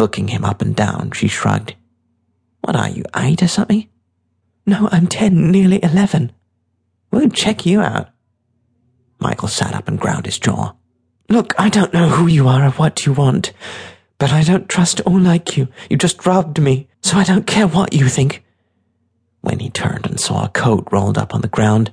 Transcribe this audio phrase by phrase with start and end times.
[0.00, 1.74] Looking him up and down, she shrugged.
[2.62, 3.86] What are you, eight or something?
[4.64, 6.32] No, I'm ten, nearly eleven.
[7.10, 8.08] We'll check you out.
[9.18, 10.72] Michael sat up and ground his jaw.
[11.28, 13.52] Look, I don't know who you are or what you want,
[14.16, 15.68] but I don't trust or like you.
[15.90, 18.42] You just robbed me, so I don't care what you think.
[19.42, 21.92] When he turned and saw a coat rolled up on the ground,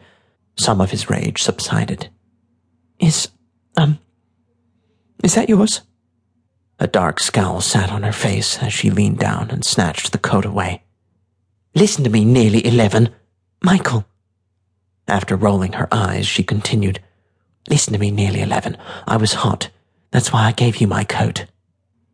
[0.56, 2.08] some of his rage subsided.
[3.00, 3.28] Is,
[3.76, 4.00] um,
[5.26, 5.82] is that yours?
[6.80, 10.46] A dark scowl sat on her face as she leaned down and snatched the coat
[10.46, 10.84] away.
[11.74, 13.10] Listen to me, nearly eleven.
[13.64, 14.06] Michael.
[15.08, 17.00] After rolling her eyes, she continued,
[17.68, 18.78] Listen to me, nearly eleven.
[19.08, 19.70] I was hot.
[20.12, 21.46] That's why I gave you my coat.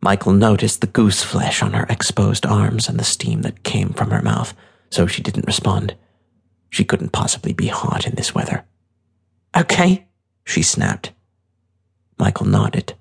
[0.00, 4.10] Michael noticed the goose flesh on her exposed arms and the steam that came from
[4.10, 4.54] her mouth,
[4.90, 5.94] so she didn't respond.
[6.70, 8.64] She couldn't possibly be hot in this weather.
[9.56, 10.06] Okay,
[10.44, 11.12] she snapped.
[12.18, 12.94] Michael nodded.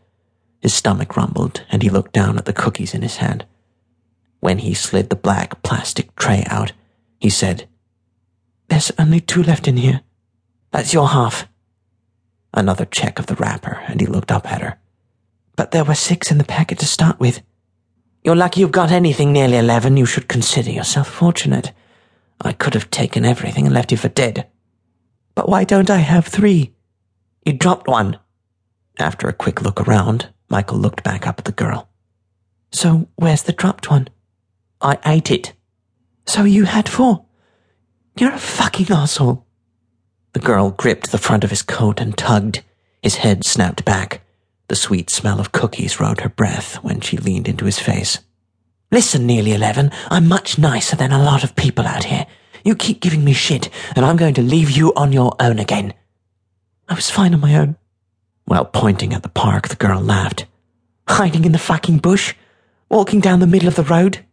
[0.63, 3.45] His stomach rumbled, and he looked down at the cookies in his hand.
[4.39, 6.71] When he slid the black plastic tray out,
[7.19, 7.67] he said,
[8.69, 10.01] There's only two left in here.
[10.71, 11.49] That's your half.
[12.53, 14.79] Another check of the wrapper, and he looked up at her.
[15.57, 17.41] But there were six in the packet to start with.
[18.23, 19.97] You're lucky you've got anything nearly eleven.
[19.97, 21.73] You should consider yourself fortunate.
[22.39, 24.47] I could have taken everything and left you for dead.
[25.35, 26.73] But why don't I have three?
[27.45, 28.17] You dropped one.
[28.97, 31.89] After a quick look around, Michael looked back up at the girl.
[32.71, 34.07] So where's the dropped one?
[34.79, 35.53] I ate it.
[36.27, 37.25] So you had four?
[38.19, 39.47] You're a fucking asshole.
[40.33, 42.61] The girl gripped the front of his coat and tugged.
[43.01, 44.21] His head snapped back.
[44.67, 48.19] The sweet smell of cookies rode her breath when she leaned into his face.
[48.91, 52.27] Listen, nearly eleven, I'm much nicer than a lot of people out here.
[52.63, 55.95] You keep giving me shit, and I'm going to leave you on your own again.
[56.87, 57.75] I was fine on my own.
[58.45, 60.45] While pointing at the park, the girl laughed.
[61.07, 62.35] Hiding in the fucking bush?
[62.89, 64.25] Walking down the middle of the road?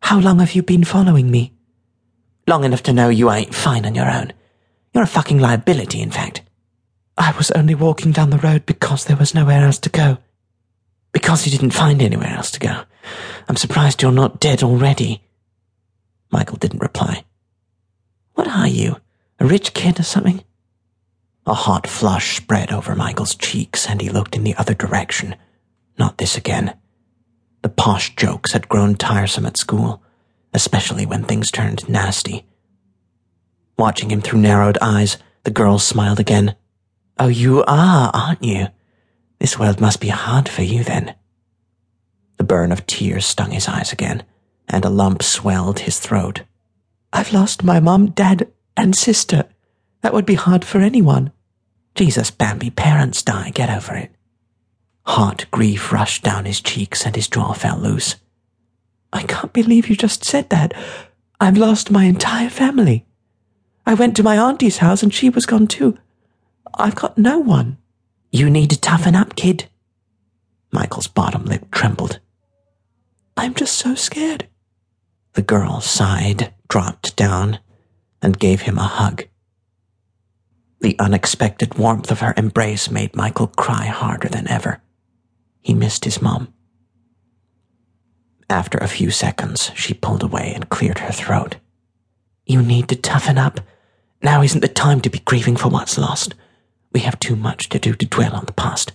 [0.00, 1.52] How long have you been following me?
[2.46, 4.32] Long enough to know you ain't fine on your own.
[4.94, 6.42] You're a fucking liability, in fact.
[7.16, 10.18] I was only walking down the road because there was nowhere else to go.
[11.12, 12.82] Because you didn't find anywhere else to go.
[13.48, 15.22] I'm surprised you're not dead already.
[16.30, 17.24] Michael didn't reply.
[18.34, 18.96] What are you?
[19.38, 20.42] A rich kid or something?
[21.46, 25.34] A hot flush spread over Michael's cheeks, and he looked in the other direction.
[25.98, 26.76] Not this again.
[27.62, 30.02] The posh jokes had grown tiresome at school,
[30.54, 32.46] especially when things turned nasty.
[33.76, 36.54] Watching him through narrowed eyes, the girl smiled again.
[37.18, 38.68] Oh, you are, aren't you?
[39.38, 41.14] This world must be hard for you then.
[42.36, 44.22] The burn of tears stung his eyes again,
[44.68, 46.42] and a lump swelled his throat.
[47.12, 49.46] I've lost my mum, dad, and sister.
[50.02, 51.32] That would be hard for anyone.
[51.94, 54.10] Jesus, Bambi, parents die, get over it.
[55.06, 58.16] Hot grief rushed down his cheeks and his jaw fell loose.
[59.12, 60.72] I can't believe you just said that.
[61.40, 63.04] I've lost my entire family.
[63.84, 65.98] I went to my auntie's house and she was gone too.
[66.74, 67.78] I've got no one.
[68.30, 69.68] You need to toughen up, kid.
[70.70, 72.20] Michael's bottom lip trembled.
[73.36, 74.48] I'm just so scared.
[75.34, 77.58] The girl sighed, dropped down,
[78.22, 79.24] and gave him a hug.
[80.82, 84.82] The unexpected warmth of her embrace made Michael cry harder than ever.
[85.60, 86.52] He missed his mom.
[88.50, 91.56] After a few seconds, she pulled away and cleared her throat.
[92.46, 93.60] You need to toughen up.
[94.22, 96.34] Now isn't the time to be grieving for what's lost.
[96.92, 98.90] We have too much to do to dwell on the past.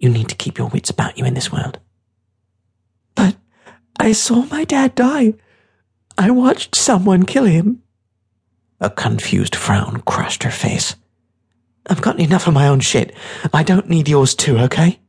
[0.00, 1.78] You need to keep your wits about you in this world.
[3.14, 3.36] But
[4.00, 5.34] I saw my dad die.
[6.18, 7.84] I watched someone kill him.
[8.80, 10.96] A confused frown crushed her face.
[11.88, 13.14] I've got enough of my own shit.
[13.52, 15.00] I don't need yours too, okay?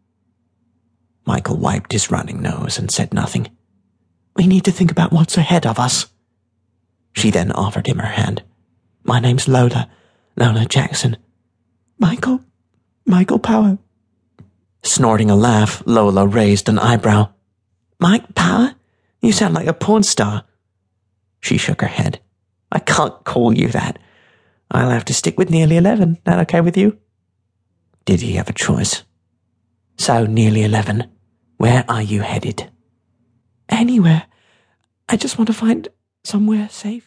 [1.25, 3.49] Michael wiped his running nose and said nothing.
[4.35, 6.07] We need to think about what's ahead of us.
[7.13, 8.43] She then offered him her hand.
[9.03, 9.89] My name's Lola,
[10.37, 11.17] Lola Jackson.
[11.97, 12.41] Michael?
[13.05, 13.79] Michael Power.
[14.83, 17.29] Snorting a laugh, Lola raised an eyebrow.
[17.99, 18.75] Mike Power?
[19.21, 20.45] You sound like a porn star.
[21.41, 22.19] She shook her head.
[22.71, 23.99] I can't call you that.
[24.71, 26.17] I'll have to stick with nearly eleven.
[26.23, 26.97] That okay with you?
[28.05, 29.03] Did he have a choice?
[29.97, 31.11] So, nearly eleven,
[31.57, 32.71] where are you headed?
[33.69, 34.23] Anywhere.
[35.09, 35.87] I just want to find
[36.23, 37.05] somewhere safe.